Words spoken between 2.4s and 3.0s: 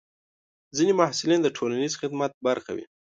برخه وي.